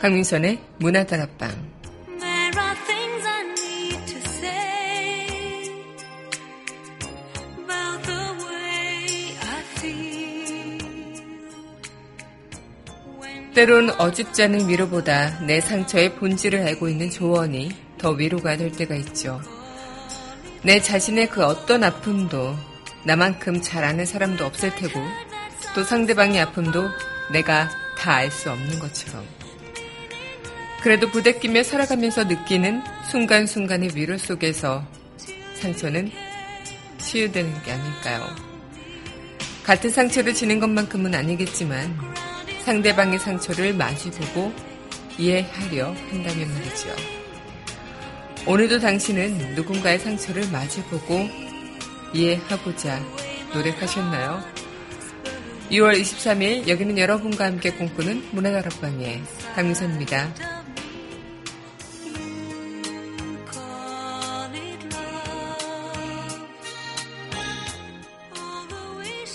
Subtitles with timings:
[0.00, 1.50] 강민선의 문화다락방
[13.54, 19.38] 때론 어줍지 않은 위로보다 내 상처의 본질을 알고 있는 조언이 더 위로가 될 때가 있죠.
[20.62, 22.56] 내 자신의 그 어떤 아픔도
[23.04, 24.98] 나만큼 잘 아는 사람도 없을 테고
[25.74, 26.88] 또 상대방의 아픔도
[27.32, 29.39] 내가 다 알 수 없는 것처럼.
[30.82, 34.82] 그래도 부대끼며 살아가면서 느끼는 순간순간의 위로 속에서
[35.54, 36.10] 상처는
[36.98, 38.26] 치유되는 게 아닐까요?
[39.62, 41.96] 같은 상처를 지는 것만큼은 아니겠지만
[42.64, 44.52] 상대방의 상처를 마주보고
[45.18, 46.96] 이해하려 한다면 말이죠.
[48.46, 51.28] 오늘도 당신은 누군가의 상처를 마주보고
[52.14, 53.00] 이해하고자
[53.52, 54.42] 노력하셨나요?
[55.70, 59.22] 6월 23일 여기는 여러분과 함께 꿈꾸는 문화다락방의
[59.54, 60.49] 강민선입니다.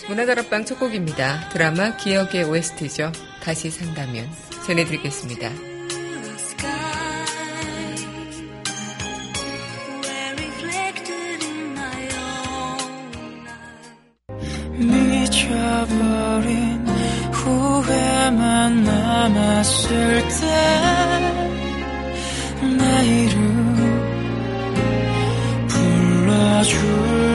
[0.07, 1.49] 문화다락방 첫 곡입니다.
[1.49, 3.11] 드라마 기억의 OST죠.
[3.41, 4.29] 다시 산다면
[4.66, 5.49] 전해드리겠습니다.
[14.77, 16.85] 미쳐버린
[17.31, 20.23] 후회만 남았을
[22.59, 23.66] 때내 이름
[25.67, 27.34] 불러줄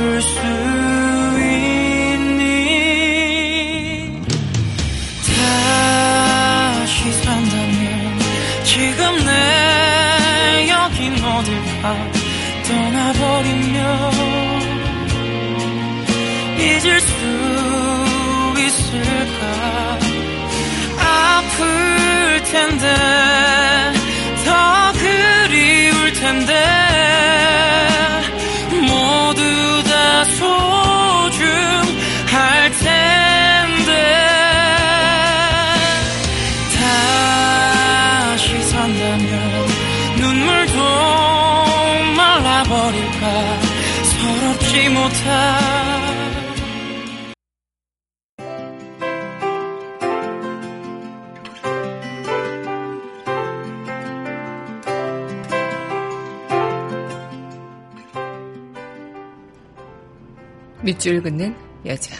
[60.83, 61.55] 밑줄 긋는
[61.87, 62.15] 여자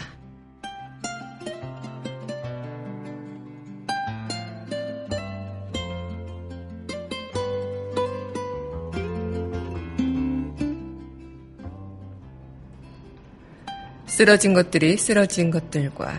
[14.05, 16.13] 쓰러진 것들이 쓰러진 것들과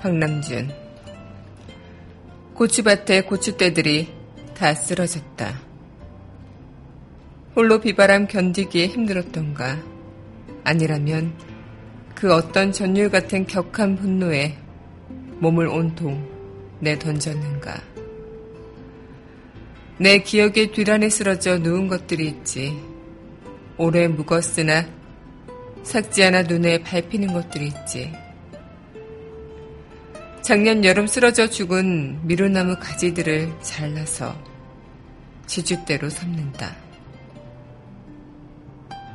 [0.00, 0.72] 박남준
[2.54, 4.12] 고추밭에 고추대들이
[4.54, 5.60] 다 쓰러졌다.
[7.54, 9.82] 홀로 비바람 견디기에 힘들었던가
[10.64, 11.51] 아니라면
[12.22, 14.56] 그 어떤 전율 같은 격한 분노에
[15.40, 16.24] 몸을 온통
[16.78, 17.82] 내던졌는가.
[19.98, 22.80] 내 기억의 뒤란에 쓰러져 누운 것들이 있지.
[23.76, 24.86] 오래 묵었으나
[25.82, 28.12] 삭지 않아 눈에 밟히는 것들이 있지.
[30.42, 34.32] 작년 여름 쓰러져 죽은 미루나무 가지들을 잘라서
[35.46, 36.76] 지주대로 삼는다.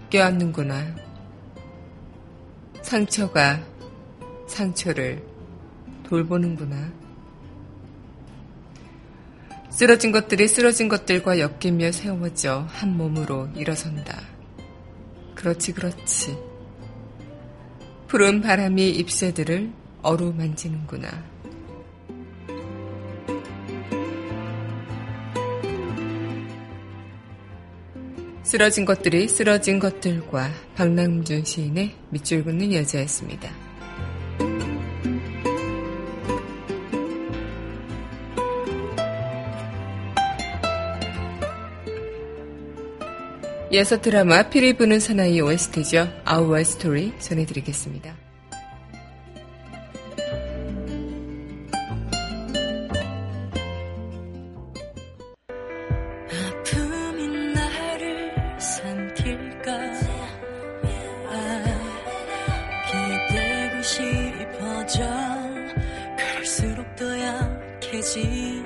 [0.09, 1.06] 껴안는구나.
[2.87, 3.61] 상처가
[4.47, 5.21] 상처를
[6.03, 6.89] 돌보는구나.
[9.69, 14.21] 쓰러진 것들이 쓰러진 것들과 엮이며 세워져 한 몸으로 일어선다.
[15.35, 16.37] 그렇지, 그렇지.
[18.07, 19.69] 푸른 바람이 잎새들을
[20.01, 21.09] 어루만지는구나.
[28.47, 33.51] 쓰러진 것들이 쓰러진 것들과 박남준 시인의 밑줄 긋는 여자였습니다.
[43.73, 46.07] 이어서 드라마 피리 부는 사나이 OST죠.
[46.25, 48.16] Our Story 전해드리겠습니다.
[64.87, 65.03] 꺼져
[66.17, 68.63] 그럴수록 더 약해지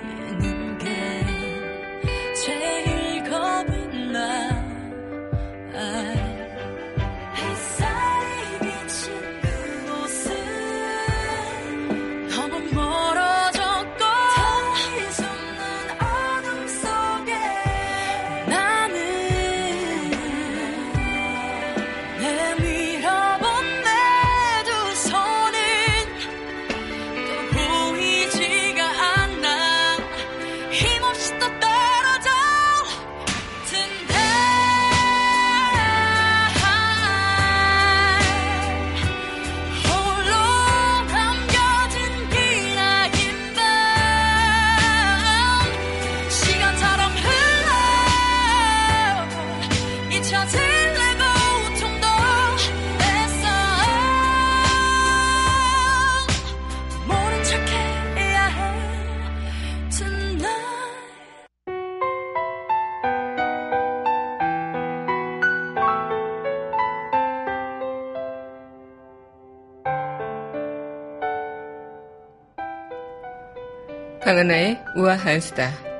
[74.31, 75.90] 강은하의 우아한 수다.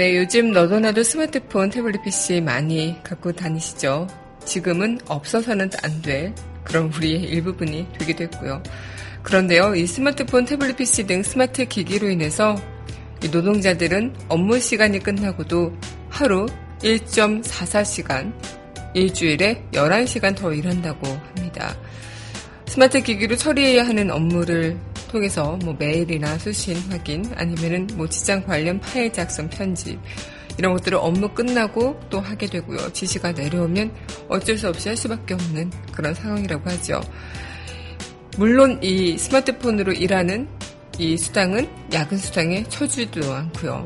[0.00, 4.06] 네, 요즘 너도 나도 스마트폰, 태블릿 PC 많이 갖고 다니시죠?
[4.46, 8.62] 지금은 없어서는 안 될 그런 우리의 일부분이 되기도 했고요.
[9.22, 12.56] 그런데요, 이 스마트폰, 태블릿 PC 등 스마트 기기로 인해서
[13.30, 15.76] 노동자들은 업무 시간이 끝나고도
[16.08, 16.46] 하루
[16.78, 18.32] 1.44시간,
[18.94, 21.76] 일주일에 11시간 더 일한다고 합니다.
[22.64, 24.78] 스마트 기기로 처리해야 하는 업무를
[25.10, 29.98] 통해서 뭐 메일이나 수신 확인 아니면은 뭐 직장 관련 파일 작성 편집
[30.56, 32.92] 이런 것들을 업무 끝나고 또 하게 되고요.
[32.92, 33.92] 지시가 내려오면
[34.28, 37.00] 어쩔 수 없이 할 수밖에 없는 그런 상황이라고 하죠.
[38.36, 40.48] 물론 이 스마트폰으로 일하는
[40.98, 43.84] 이 수당은 야근 수당에 쳐주지도 않고요.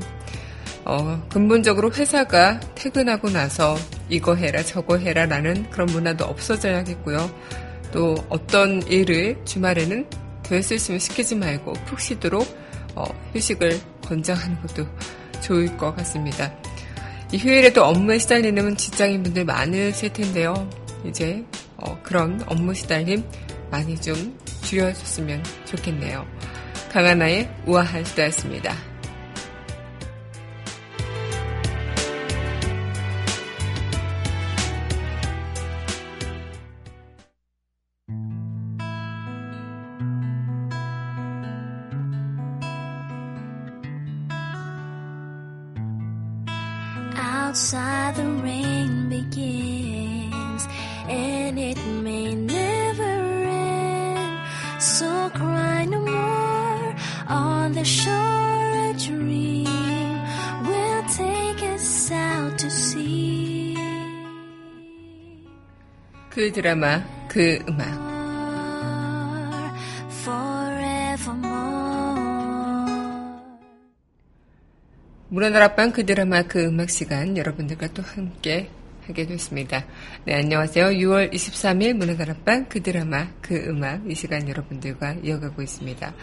[0.84, 3.76] 어, 근본적으로 회사가 퇴근하고 나서
[4.10, 7.30] 이거 해라 저거 해라 라는 그런 문화도 없어져야겠고요.
[7.92, 12.46] 또 어떤 일을 주말에는 될수 있으면 시키지 말고 푹 쉬도록
[12.94, 14.86] 어, 휴식을 권장하는 것도
[15.40, 16.52] 좋을 것 같습니다.
[17.32, 20.68] 이 휴일에도 업무에 시달리는 직장인분들 많으실 텐데요.
[21.04, 21.44] 이제
[21.76, 23.24] 어, 그런 업무 시달림
[23.70, 26.24] 많이 좀 줄여줬으면 좋겠네요.
[26.92, 28.93] 강하나의 우아한 수다였습니다.
[47.53, 50.63] outside the rain begins
[51.07, 54.39] and it may never end
[54.81, 56.95] so cry no more
[57.27, 60.17] on the shore a dream
[60.65, 63.75] will take us out to sea
[66.31, 68.02] 그 드라마 그 음악
[75.34, 78.70] 문화다락방 그 드라마 그 음악 시간 여러분들과 또 함께
[79.04, 79.84] 하게 됐습니다.
[80.24, 80.90] 네, 안녕하세요.
[80.90, 86.14] 6월 23일 문화다락방 그 드라마 그 음악 이 시간 여러분들과 이어가고 있습니다.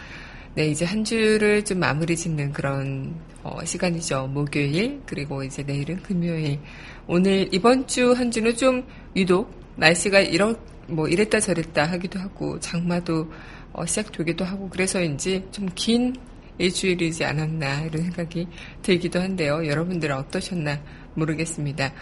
[0.54, 4.28] 네, 이제 한 주를 좀 마무리 짓는 그런 어, 시간이죠.
[4.28, 6.58] 목요일 그리고 이제 내일은 금요일.
[7.06, 8.82] 오늘 이번 주 한 주는 좀
[9.14, 13.30] 유독 날씨가 이런 뭐 이랬다 저랬다 하기도 하고 장마도
[13.74, 16.14] 어, 시작되기도 하고 그래서인지 좀 긴
[16.62, 18.46] 일주일이지 않았나 이런 생각이
[18.82, 19.66] 들기도 한데요.
[19.66, 20.80] 여러분들은 어떠셨나
[21.14, 21.92] 모르겠습니다.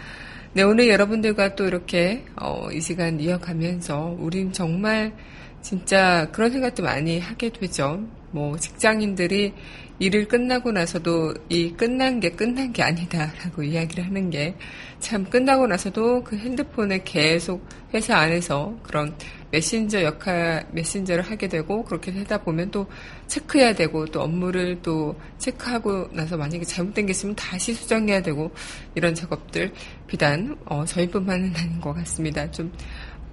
[0.53, 5.13] 네, 오늘 여러분들과 또 이렇게 어, 이 시간 이어가면서 우린 정말
[5.61, 8.03] 진짜 그런 생각도 많이 하게 되죠.
[8.31, 9.53] 뭐 직장인들이
[9.99, 14.55] 일을 끝나고 나서도 이 끝난 게 끝난 게 아니다라고 이야기를 하는 게
[15.01, 19.13] 참 끝나고 나서도 그 핸드폰에 계속 회사 안에서 그런
[19.49, 22.87] 메신저 역할, 메신저를 하게 되고, 그렇게 하다 보면 또
[23.27, 28.51] 체크해야 되고, 또 업무를 또 체크하고 나서 만약에 잘못된 게 있으면 다시 수정해야 되고,
[28.95, 29.73] 이런 작업들,
[30.07, 32.49] 비단, 어, 저희뿐만은 아닌 것 같습니다.
[32.51, 32.77] 좀, 어,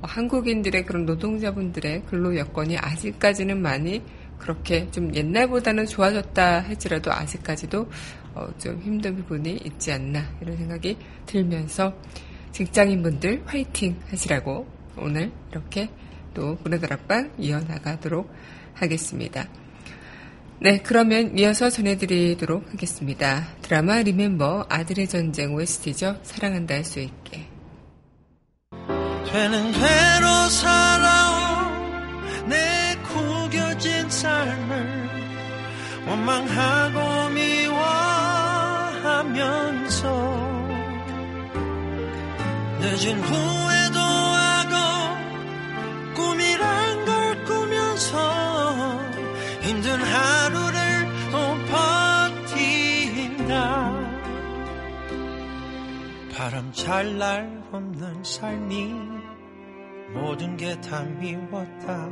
[0.02, 4.02] 한국인들의 그런 노동자분들의 근로 여건이 아직까지는 많이
[4.38, 7.90] 그렇게 좀 옛날보다는 좋아졌다 할지라도 아직까지도
[8.34, 11.94] 어, 좀 힘든 부분이 있지 않나 이런 생각이 들면서
[12.52, 15.90] 직장인분들 화이팅 하시라고 오늘 이렇게
[16.34, 18.30] 또 문화다락방 이어나가도록
[18.74, 19.48] 하겠습니다.
[20.60, 23.46] 네, 그러면 이어서 전해드리도록 하겠습니다.
[23.62, 26.18] 드라마 리멤버 아들의 전쟁 OST죠.
[26.22, 27.47] 사랑한다 할 수 있게.
[29.32, 35.10] 되는 대로 살아온 내 구겨진 삶을
[36.06, 37.98] 원망하고 미워하면서
[42.80, 43.98] 늦은 후에도
[46.14, 48.98] 꿈이란 걸 꾸면서
[49.60, 50.78] 힘든 하루를
[51.30, 51.36] 또
[52.46, 53.92] 버틴다.
[56.34, 59.17] 바람 잘 날 없는 삶이
[60.12, 62.08] 모든 게 다 미웠다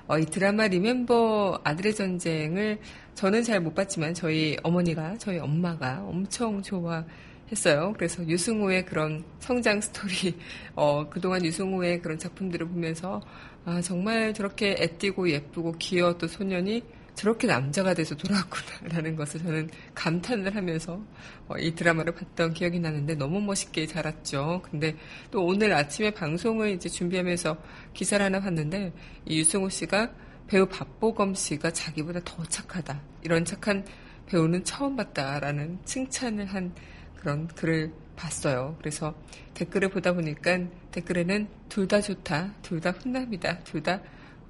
[0.06, 2.78] 어, 이 드라마 리멤버 아들의 전쟁을
[3.14, 7.92] 저는 잘 못 봤지만 저희 어머니가 저희 엄마가 엄청 좋아했어요.
[7.96, 10.36] 그래서 유승호의 그런 성장 스토리,
[10.74, 13.20] 어, 그동안 유승호의 그런 작품들을 보면서
[13.64, 16.82] 아, 정말 저렇게 애띠고 예쁘고 귀여웠던 소년이
[17.14, 21.00] 저렇게 남자가 돼서 돌아왔구나라는 것을 저는 감탄을 하면서
[21.46, 24.60] 어, 이 드라마를 봤던 기억이 나는데 너무 멋있게 자랐죠.
[24.68, 24.96] 근데
[25.30, 27.56] 또 오늘 아침에 방송을 이제 준비하면서
[27.94, 28.92] 기사를 하나 봤는데
[29.26, 30.10] 이 유승호 씨가
[30.46, 33.00] 배우 박보검 씨가 자기보다 더 착하다.
[33.22, 33.84] 이런 착한
[34.26, 36.74] 배우는 처음 봤다라는 칭찬을 한
[37.16, 38.76] 그런 글을 봤어요.
[38.78, 39.14] 그래서
[39.54, 40.58] 댓글을 보다 보니까
[40.92, 44.00] 댓글에는 둘 다 좋다, 둘 다 훈남이다, 둘다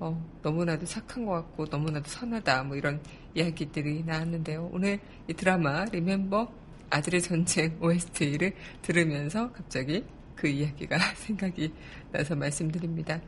[0.00, 3.00] 어, 너무나도 착한 것 같고 너무나도 선하다 뭐 이런
[3.34, 4.70] 이야기들이 나왔는데요.
[4.72, 4.98] 오늘
[5.28, 6.52] 이 드라마 리멤버
[6.90, 11.72] 아들의 전쟁 OST를 들으면서 갑자기 그 이야기가 생각이
[12.12, 13.20] 나서 말씀드립니다.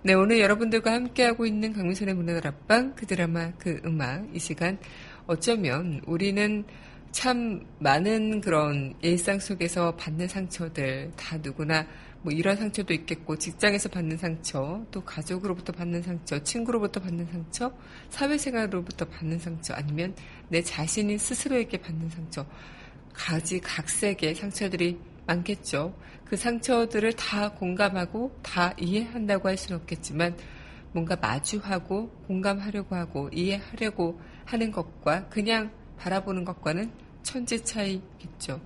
[0.00, 4.78] 네, 오늘 여러분들과 함께하고 있는 강민선의 문화다락방 그 드라마 그 음악 이 시간
[5.26, 6.64] 어쩌면 우리는
[7.10, 11.84] 참 많은 그런 일상 속에서 받는 상처들 다 누구나
[12.22, 17.72] 뭐 이런 상처도 있겠고 직장에서 받는 상처, 또 가족으로부터 받는 상처, 친구로부터 받는 상처,
[18.10, 20.14] 사회생활로부터 받는 상처, 아니면
[20.48, 22.46] 내 자신이 스스로에게 받는 상처,
[23.12, 24.96] 가지 각색의 상처들이
[25.28, 25.94] 많겠죠.
[26.24, 30.36] 그 상처들을 다 공감하고 다 이해한다고 할 수는 없겠지만
[30.92, 36.90] 뭔가 마주하고 공감하려고 하고 이해하려고 하는 것과 그냥 바라보는 것과는
[37.22, 38.60] 천지 차이겠죠.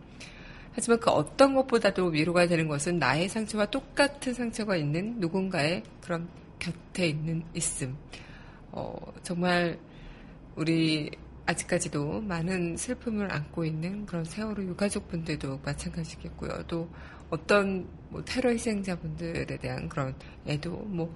[0.73, 6.29] 하지만 그 어떤 것보다도 위로가 되는 것은 나의 상처와 똑같은 상처가 있는 누군가의 그런
[6.59, 7.97] 곁에 있는 있음.
[8.71, 9.79] 어, 정말
[10.57, 11.11] 우리
[11.53, 16.65] 아직까지도 많은 슬픔을 안고 있는 그런 세월호 유가족분들도 마찬가지겠고요.
[16.67, 16.89] 또
[17.31, 20.15] 어떤 뭐 테러 희생자분들에 대한 그런
[20.47, 21.15] 애도 뭐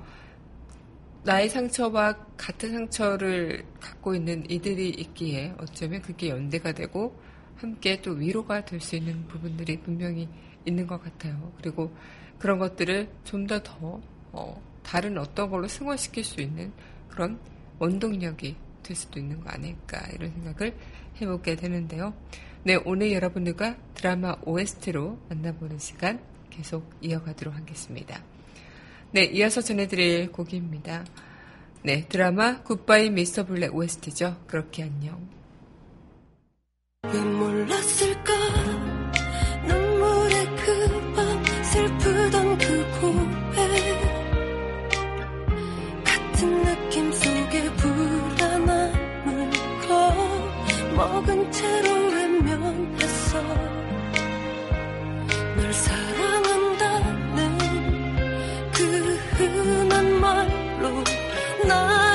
[1.24, 7.18] 나의 상처와 같은 상처를 갖고 있는 이들이 있기에 어쩌면 그게 연대가 되고
[7.56, 10.28] 함께 또 위로가 될 수 있는 부분들이 분명히
[10.64, 11.52] 있는 것 같아요.
[11.58, 11.92] 그리고
[12.38, 14.00] 그런 것들을 좀 더더 더,
[14.32, 16.72] 어, 다른 어떤 걸로 승화시킬 수 있는
[17.08, 17.38] 그런
[17.78, 20.74] 원동력이 될 수도 있는 거 아닐까 이런 생각을
[21.20, 22.14] 해보게 되는데요.
[22.62, 28.22] 네, 오늘 여러분들과 드라마 OST로 만나보는 시간 계속 이어가도록 하겠습니다.
[29.12, 31.04] 네, 이어서 전해드릴 곡입니다.
[31.82, 34.42] 네, 드라마 굿바이 미스터 블랙 OST죠.
[34.46, 35.28] 그렇게 안녕.
[37.04, 38.32] 왜 몰랐을까
[39.66, 42.85] 눈물의 그밤 슬프던 그
[51.26, 53.42] 겁먹은 채로 외면했어
[55.56, 57.58] 널 사랑한다는
[58.72, 61.04] 그 흔한 말로
[61.66, 62.05] 나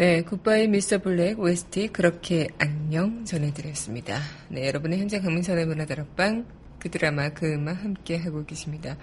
[0.00, 4.18] 네, 굿바이 미스터 블랙 OST 그렇게 안녕 전해드렸습니다.
[4.48, 6.46] 네, 여러분은 현재 강민선의 문화다락방
[6.78, 8.96] 그 드라마 그 음악 함께 하고 계십니다.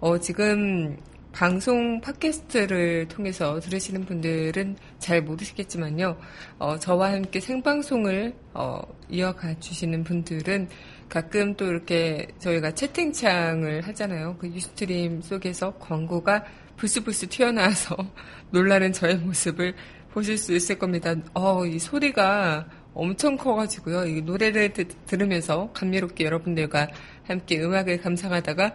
[0.00, 0.96] 어, 지금
[1.30, 6.18] 방송 팟캐스트를 통해서 들으시는 분들은 잘 모르시겠지만요.
[6.58, 10.68] 어, 저와 함께 생방송을 어, 이어가 주시는 분들은
[11.08, 14.36] 가끔 또 이렇게 저희가 채팅창을 하잖아요.
[14.40, 16.44] 그 유스트림 속에서 광고가
[16.76, 17.96] 불쑥불쑥 튀어나와서
[18.50, 19.74] 놀라는 저의 모습을
[20.12, 21.14] 보실 수 있을 겁니다.
[21.34, 24.06] 어, 이 소리가 엄청 커가지고요.
[24.06, 26.88] 이 노래를 드, 들으면서 감미롭게 여러분들과
[27.24, 28.74] 함께 음악을 감상하다가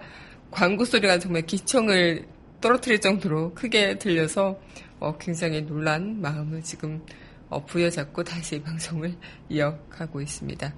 [0.52, 2.26] 광고 소리가 정말 기청을
[2.62, 4.60] 떨어뜨릴 정도로 크게 들려서
[5.00, 7.02] 어, 굉장히 놀란 마음을 지금
[7.50, 9.14] 어, 부여잡고 다시 방송을
[9.50, 10.74] 이어가고 있습니다.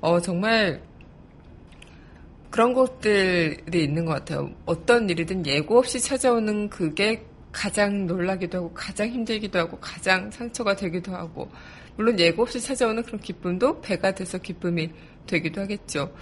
[0.00, 0.82] 어, 정말
[2.50, 4.50] 그런 것들이 있는 것 같아요.
[4.66, 11.12] 어떤 일이든 예고 없이 찾아오는 그게 가장 놀라기도 하고 가장 힘들기도 하고 가장 상처가 되기도
[11.12, 11.50] 하고
[11.96, 14.90] 물론 예고 없이 찾아오는 그런 기쁨도 배가 돼서 기쁨이
[15.26, 16.14] 되기도 하겠죠.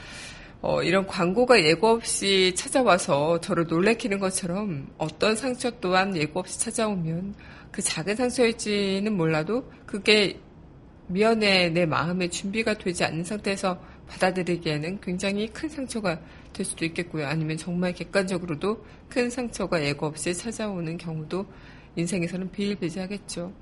[0.61, 7.35] 어, 이런 광고가 예고 없이 찾아와서 저를 놀래키는 것처럼 어떤 상처 또한 예고 없이 찾아오면
[7.71, 10.41] 그 작은 상처일지는 몰라도 그게
[11.07, 16.19] 미연에 내 마음의 준비가 되지 않는 상태에서 받아들이기에는 굉장히 큰 상처가
[16.53, 17.27] 될 수도 있겠고요.
[17.27, 21.47] 아니면 정말 객관적으로도 큰 상처가 예고 없이 찾아오는 경우도
[21.97, 23.53] 인생에서는 비일비재하겠죠.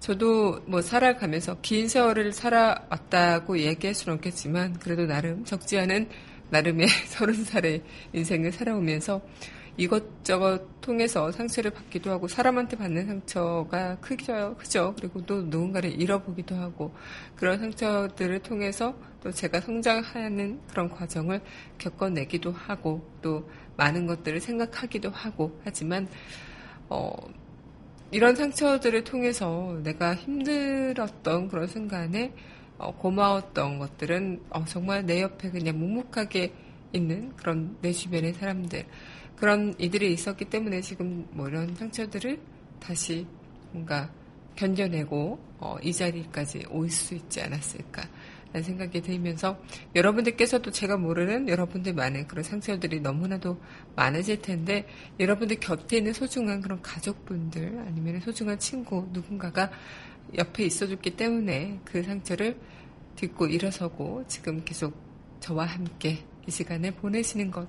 [0.00, 6.08] 저도 뭐 살아가면서 긴 세월을 살아왔다고 얘기할 수는 없겠지만 그래도 나름 적지 않은
[6.50, 7.82] 나름의 서른 살의
[8.12, 9.22] 인생을 살아오면서
[9.76, 14.94] 이것저것 통해서 상처를 받기도 하고 사람한테 받는 상처가 크죠, 크죠.
[14.98, 16.94] 그리고 또 누군가를 잃어보기도 하고
[17.36, 21.40] 그런 상처들을 통해서 또 제가 성장하는 그런 과정을
[21.78, 26.06] 겪어내기도 하고 또 많은 것들을 생각하기도 하고 하지만
[26.88, 27.12] 어
[28.10, 32.34] 이런 상처들을 통해서 내가 힘들었던 그런 순간에
[32.76, 36.52] 어, 고마웠던 것들은 어, 정말 내 옆에 그냥 묵묵하게
[36.92, 38.84] 있는 그런 내 주변의 사람들
[39.42, 42.38] 그런 이들이 있었기 때문에 지금 뭐 이런 상처들을
[42.78, 43.26] 다시
[43.72, 44.08] 뭔가
[44.54, 48.08] 견뎌내고 어, 이 자리까지 올 수 있지 않았을까
[48.52, 49.60] 라는 생각이 들면서
[49.96, 53.60] 여러분들께서도 제가 모르는 여러분들 많은 그런 상처들이 너무나도
[53.96, 54.86] 많으실 텐데
[55.18, 59.72] 여러분들 곁에 있는 소중한 그런 가족분들 아니면 소중한 친구 누군가가
[60.36, 62.56] 옆에 있어줬기 때문에 그 상처를
[63.16, 64.94] 딛고 일어서고 지금 계속
[65.40, 67.66] 저와 함께 이 시간을 보내시는 것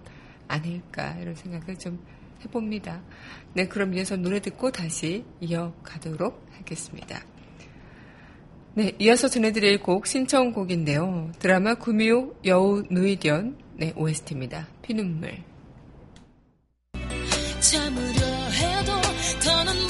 [0.48, 2.00] 아닐까 이런 생각을 좀
[2.44, 3.02] 해봅니다.
[3.54, 7.24] 네, 그럼 이어서 노래 듣고 다시 이어가도록 하겠습니다.
[8.76, 11.32] 네, 이어서 전해드릴 곡 신청곡인데요.
[11.40, 14.68] 드라마 구미호 여우 누이견 네, OST입니다.
[14.82, 15.44] 피눈물.
[17.60, 18.92] 참으려 해도
[19.44, 19.83] 더는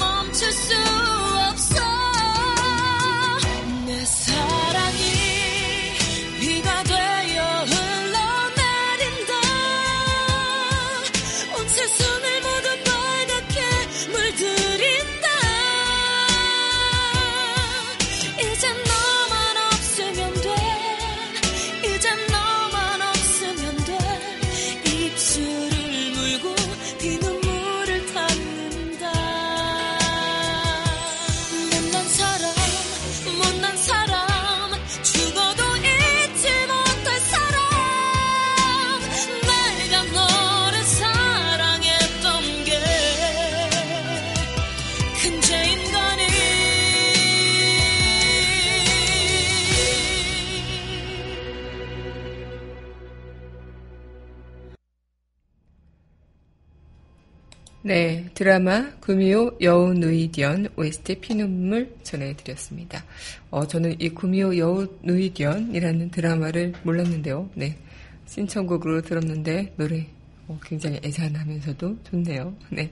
[57.86, 63.04] 네, 드라마 구미호 여우 누이디언 OST 피눈물 전해드렸습니다.
[63.50, 67.50] 어, 저는 이 구미호 여우 누이디언이라는 드라마를 몰랐는데요.
[67.52, 67.76] 네,
[68.24, 70.06] 신청곡으로 들었는데 노래
[70.48, 72.56] 어, 굉장히 애잔하면서도 좋네요.
[72.70, 72.90] 네,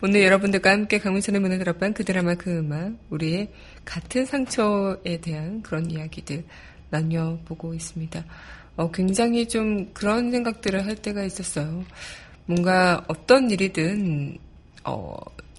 [0.00, 3.50] 오늘 여러분들과 함께 강민선의 문을 들어본 그 드라마 그 음악 우리의
[3.84, 6.44] 같은 상처에 대한 그런 이야기들
[6.90, 8.24] 나뉘어보고 있습니다.
[8.76, 11.84] 어, 굉장히 좀 그런 생각들을 할 때가 있었어요.
[12.48, 14.38] 뭔가 어떤 일이든
[14.84, 15.14] 어,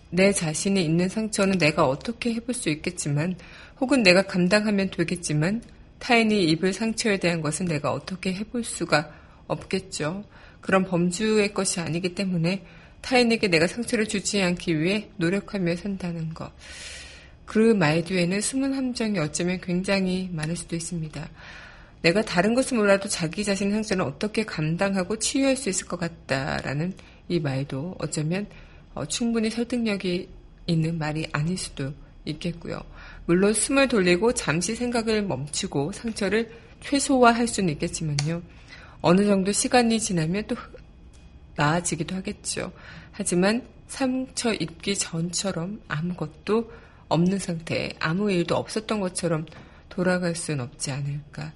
[0.09, 3.35] 내 자신이 있는 상처는 내가 어떻게 해볼 수 있겠지만
[3.79, 5.61] 혹은 내가 감당하면 되겠지만
[5.99, 9.11] 타인이 입을 상처에 대한 것은 내가 어떻게 해볼 수가
[9.45, 10.23] 없겠죠.
[10.61, 12.65] 그런 범주의 것이 아니기 때문에
[13.01, 16.51] 타인에게 내가 상처를 주지 않기 위해 노력하며 산다는 것.
[17.45, 21.29] 그 말 뒤에는 숨은 함정이 어쩌면 굉장히 많을 수도 있습니다.
[22.01, 26.93] 내가 다른 것은 몰라도 자기 자신의 상처는 어떻게 감당하고 치유할 수 있을 것 같다라는
[27.27, 28.47] 이 말도 어쩌면
[28.93, 30.29] 어, 충분히 설득력이
[30.67, 31.93] 있는 말이 아닐 수도
[32.25, 32.79] 있겠고요.
[33.25, 38.41] 물론 숨을 돌리고 잠시 생각을 멈추고 상처를 최소화할 수는 있겠지만요.
[39.01, 40.55] 어느 정도 시간이 지나면 또
[41.55, 42.71] 나아지기도 하겠죠.
[43.11, 46.71] 하지만 상처 입기 전처럼 아무것도
[47.09, 49.45] 없는 상태에 아무 일도 없었던 것처럼
[49.89, 51.53] 돌아갈 수는 없지 않을까.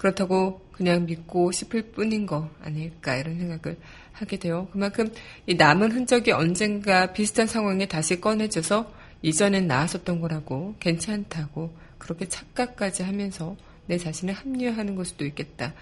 [0.00, 3.76] 그렇다고 그냥 믿고 싶을 뿐인 거 아닐까 이런 생각을
[4.12, 4.66] 하게 돼요.
[4.72, 5.12] 그만큼
[5.46, 13.58] 이 남은 흔적이 언젠가 비슷한 상황에 다시 꺼내져서 이전엔 나았었던 거라고 괜찮다고 그렇게 착각까지 하면서
[13.84, 15.74] 내 자신을 합리화하는 걸 수도 있겠다.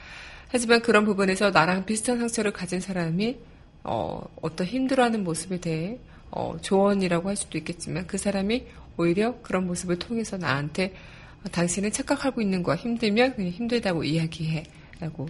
[0.49, 3.39] 하지만 그런 부분에서 나랑 비슷한 상처를 가진 사람이
[3.85, 6.01] 어, 어떤 힘들어하는 모습에 대해
[6.33, 11.18] 어, 조언이라고 할 수도 있겠지만 그 사람이 오히려 그런 모습을 통해서 나한테 어,
[11.53, 12.77] 당신은 착각하고 있는 거야.
[12.77, 14.65] 힘들면 그냥 힘들다고 이야기해.
[15.01, 15.29] 라고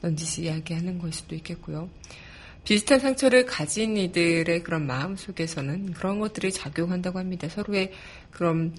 [0.00, 1.88] 넌지시 이야기하는 걸 수도 있겠고요.
[2.64, 7.48] 비슷한 상처를 가진 이들의 그런 마음 속에서는 그런 것들이 작용한다고 합니다.
[7.48, 7.92] 서로의
[8.30, 8.74] 그런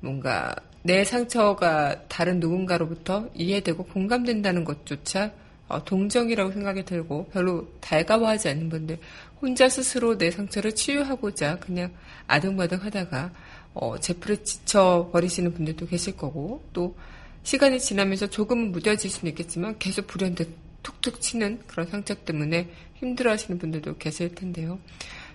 [0.00, 5.32] 뭔가 내 상처가 다른 누군가로부터 이해되고 공감된다는 것조차
[5.68, 8.98] 어, 동정이라고 생각이 들고 별로 달가워하지 않는 분들
[9.40, 11.92] 혼자 스스로 내 상처를 치유하고자 그냥
[12.26, 13.30] 아등바등 하다가
[13.74, 16.96] 어, 제풀에 지쳐 버리시는 분들도 계실 거고 또
[17.42, 20.48] 시간이 지나면서 조금은 무뎌질 수는 있겠지만 계속 불현듯
[20.82, 24.78] 툭툭 치는 그런 상처 때문에 힘들어하시는 분들도 계실 텐데요.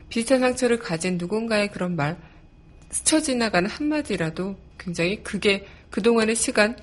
[0.09, 2.17] 비슷한 상처를 가진 누군가의 그런 말
[2.89, 6.75] 스쳐 지나가는 한마디라도 굉장히 그게 그동안의 시간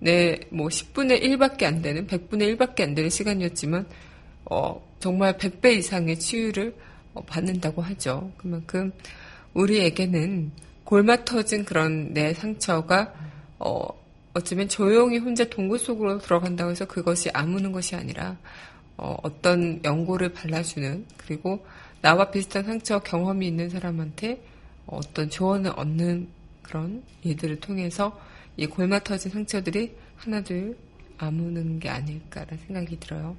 [0.00, 3.86] 내 뭐 10분의 1밖에 안 되는 100분의 1밖에 안 되는 시간이었지만
[4.50, 6.74] 어, 정말 100배 이상의 치유를
[7.14, 8.32] 어, 받는다고 하죠.
[8.36, 8.92] 그만큼
[9.54, 10.52] 우리에게는
[10.88, 13.12] 골마 터진 그런 내 상처가
[13.58, 13.88] 어,
[14.32, 18.38] 어쩌면 조용히 혼자 동굴 속으로 들어간다고 해서 그것이 아무는 것이 아니라
[18.96, 21.66] 어, 어떤 연고를 발라주는 그리고
[22.00, 24.42] 나와 비슷한 상처 경험이 있는 사람한테
[24.86, 26.28] 어떤 조언을 얻는
[26.62, 28.18] 그런 일들을 통해서
[28.56, 30.74] 이 골마 터진 상처들이 하나둘
[31.18, 33.36] 아무는 게 아닐까라는 생각이 들어요.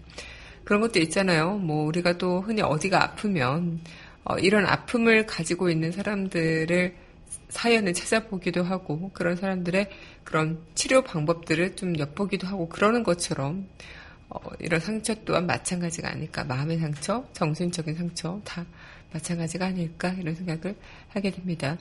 [0.63, 1.57] 그런 것도 있잖아요.
[1.57, 3.79] 뭐 우리가 또 흔히 어디가 아프면
[4.23, 7.08] 어, 이런 아픔을 가지고 있는 사람들을
[7.49, 9.89] 사연을 찾아보기도 하고 그런 사람들의
[10.23, 13.67] 그런 치료 방법들을 좀 엿보기도 하고 그러는 것처럼
[14.29, 18.65] 어, 이런 상처 또한 마찬가지가 아닐까 마음의 상처, 정신적인 상처 다
[19.11, 20.75] 마찬가지가 아닐까 이런 생각을
[21.09, 21.77] 하게 됩니다.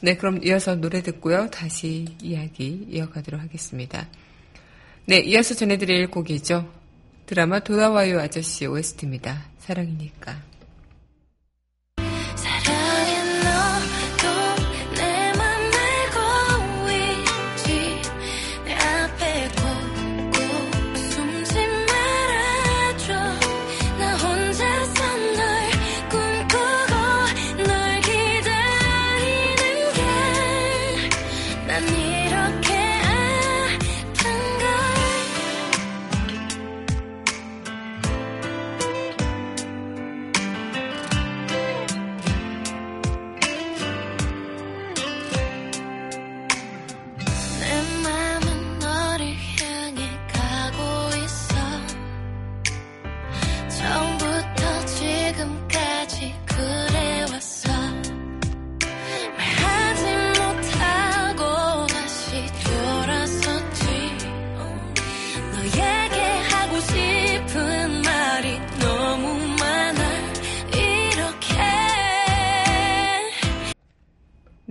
[0.00, 1.48] 네, 그럼 이어서 노래 듣고요.
[1.50, 4.08] 다시 이야기 이어가도록 하겠습니다.
[5.06, 6.68] 네, 이어서 전해드릴 곡이죠.
[7.26, 9.44] 드라마 돌아와요 아저씨 OST입니다.
[9.60, 10.51] 사랑이니까.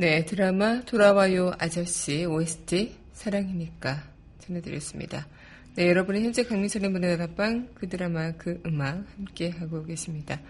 [0.01, 4.01] 네, 드라마 돌아와요 아저씨 OST 사랑이니까
[4.39, 5.27] 전해드렸습니다.
[5.75, 10.41] 네, 여러분은 현재 강민선의 문화의 다방 그 드라마 그 음악 함께 하고 계십니다.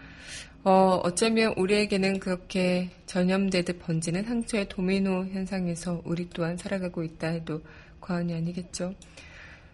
[0.63, 7.61] 어, 어쩌면 우리에게는 그렇게 전염되듯 번지는 상처의 도미노 현상에서 우리 또한 살아가고 있다 해도
[7.99, 8.95] 과언이 아니겠죠.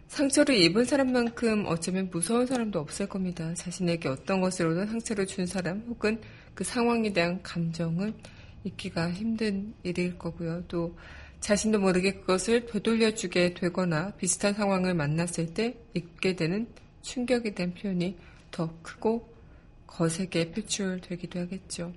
[0.08, 3.54] 상처를 입은 사람만큼 어쩌면 무서운 사람도 없을 겁니다.
[3.54, 6.20] 자신에게 어떤 것으로든 상처를 준 사람 혹은
[6.56, 8.16] 그 상황에 대한 감정은
[8.68, 10.64] 잊기가 힘든 일일 거고요.
[10.68, 10.98] 또
[11.40, 16.68] 자신도 모르게 그것을 되돌려주게 되거나 비슷한 상황을 만났을 때 잊게 되는
[17.02, 18.18] 충격에 대한 표현이
[18.52, 19.34] 더 크고
[19.86, 21.94] 거세게 표출되기도 하겠죠.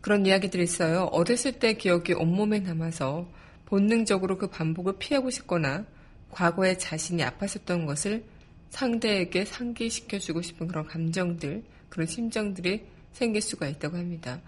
[0.00, 1.04] 그런 이야기들이 있어요.
[1.04, 3.28] 어렸을 때 기억이 온몸에 남아서
[3.64, 5.84] 본능적으로 그 반복을 피하고 싶거나
[6.30, 8.24] 과거에 자신이 아팠었던 것을
[8.70, 14.40] 상대에게 상기시켜주고 싶은 그런 감정들, 그런 심정들이 생길 수가 있다고 합니다.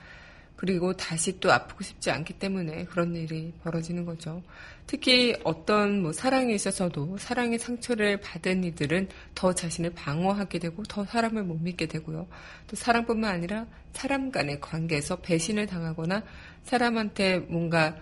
[0.58, 4.42] 그리고 다시 또 아프고 싶지 않기 때문에 그런 일이 벌어지는 거죠.
[4.88, 11.44] 특히 어떤 뭐 사랑에 있어서도 사랑의 상처를 받은 이들은 더 자신을 방어하게 되고 더 사람을
[11.44, 12.26] 못 믿게 되고요.
[12.66, 16.24] 또 사랑뿐만 아니라 사람 간의 관계에서 배신을 당하거나
[16.64, 17.96] 사람한테 뭔가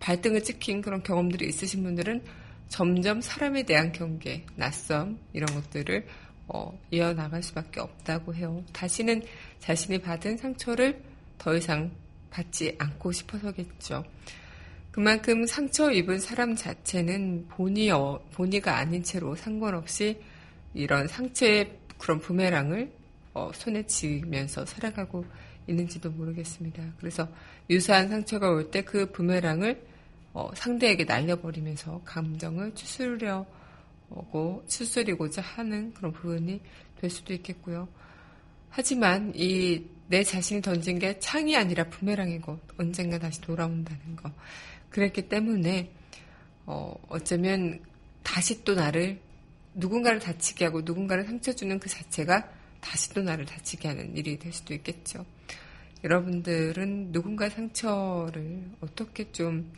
[0.00, 2.22] 발등을 찍힌 그런 경험들이 있으신 분들은
[2.68, 6.06] 점점 사람에 대한 경계, 낯섦 이런 것들을
[6.48, 8.62] 어, 이어나갈 수밖에 없다고 해요.
[8.74, 9.22] 다시는
[9.60, 11.13] 자신이 받은 상처를
[11.44, 11.90] 더 이상
[12.30, 14.02] 받지 않고 싶어서겠죠.
[14.90, 20.18] 그만큼 상처 입은 사람 자체는 본의, 어, 본의가 아닌 채로 상관없이
[20.72, 22.90] 이런 상처의 그런 부메랑을
[23.34, 25.26] 어, 손에 쥐면서 살아가고
[25.66, 26.82] 있는지도 모르겠습니다.
[26.98, 27.28] 그래서
[27.68, 29.86] 유사한 상처가 올 때 그 부메랑을
[30.32, 36.62] 어, 상대에게 날려버리면서 감정을 추스르려고 추스리고자 하는 그런 부분이
[37.02, 37.86] 될 수도 있겠고요.
[38.74, 44.30] 하지만 이 내 자신이 던진 게 창이 아니라 부메랑이고 언젠가 다시 돌아온다는 거.
[44.90, 45.90] 그랬기 때문에
[46.66, 47.80] 어, 어쩌면
[48.22, 49.18] 다시 또 나를
[49.74, 52.48] 누군가를 다치게 하고 누군가를 상처 주는 그 자체가
[52.80, 55.24] 다시 또 나를 다치게 하는 일이 될 수도 있겠죠.
[56.04, 59.72] 여러분들은 누군가 상처를 어떻게 좀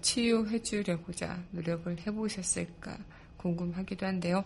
[0.00, 2.98] 치유해 주려고자 노력을 해보셨을까
[3.36, 4.44] 궁금하기도 한데요.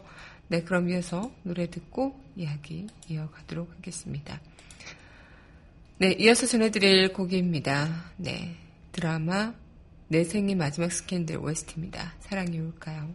[0.48, 4.40] 네, 그럼 이어서 노래 듣고 이야기 이어가도록 하겠습니다.
[5.98, 8.12] 네, 이어서 전해드릴 곡입니다.
[8.16, 8.56] 네,
[8.92, 9.54] 드라마
[10.08, 12.14] 내 생의 마지막 스캔들 OST입니다.
[12.20, 13.12] 사랑이 올까요?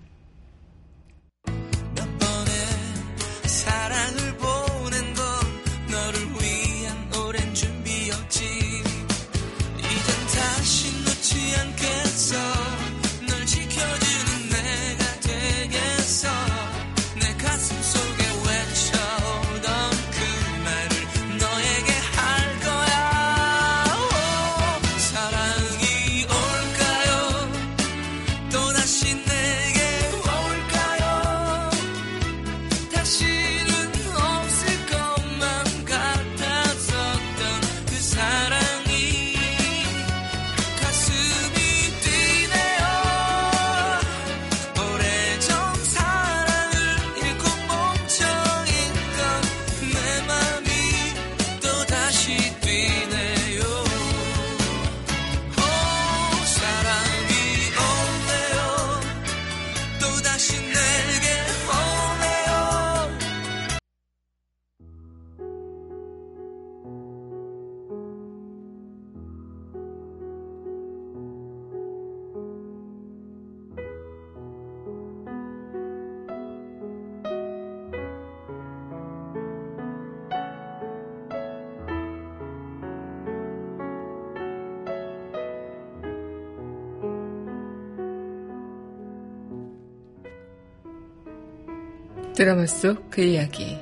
[92.36, 93.78] 드라마 속 그 이야기.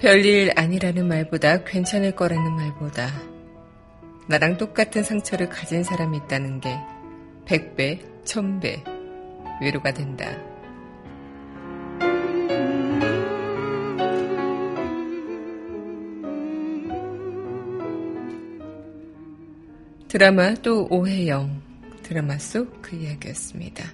[0.00, 3.08] 별일 아니라는 말보다 괜찮을 거라는 말보다
[4.28, 6.76] 나랑 똑같은 상처를 가진 사람이 있다는 게
[7.44, 8.82] 100배, 1000배
[9.60, 10.49] 위로가 된다.
[20.10, 21.62] 드라마 또 오해영
[22.02, 23.84] 드라마 속 그 이야기였습니다.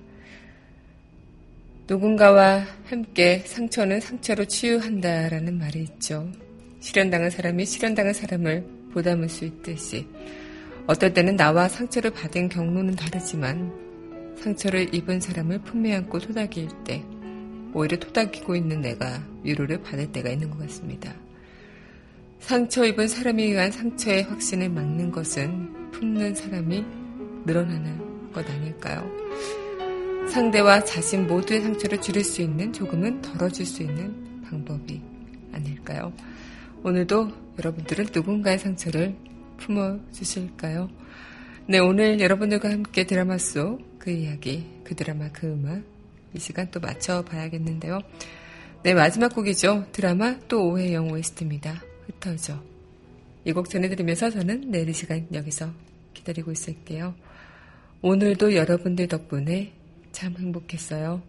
[1.87, 6.33] 누군가와 함께 상처는 상처로 치유한다라는 말이 있죠.
[6.81, 10.09] 실현당한 사람이 실현당한 사람을 보담을 수 있듯이
[10.87, 13.71] 어떨 때는 나와 상처를 받은 경로는 다르지만
[14.39, 17.05] 상처를 입은 사람을 품에 안고 토닥일 때
[17.75, 21.26] 오히려 토닥이고 있는 내가 위로를 받을 때가 있는 것 같습니다.
[22.47, 26.85] 상처 입은 사람에 의한 상처의 확신을 막는 것은 품는 사람이
[27.45, 29.11] 늘어나는 것 아닐까요?
[30.31, 35.01] 상대와 자신 모두의 상처를 줄일 수 있는 조금은 덜어줄 수 있는 방법이
[35.53, 36.13] 아닐까요?
[36.83, 39.17] 오늘도 여러분들은 누군가의 상처를
[39.57, 40.89] 품어주실까요?
[41.67, 45.83] 네, 오늘 여러분들과 함께 드라마 속 그 이야기, 그 드라마, 그 음악,
[46.33, 47.99] 이 시간 또 맞춰봐야겠는데요.
[48.85, 49.87] 네, 마지막 곡이죠.
[49.91, 51.83] 드라마 또 오해영 OST입니다.
[52.07, 52.63] 흩어져.
[53.45, 55.71] 이 곡 전해드리면서 저는 내일 이 시간 여기서
[56.15, 57.15] 기다리고 있을게요.
[58.03, 59.73] 오늘도 여러분들 덕분에
[60.13, 61.23] 참 행복했어요.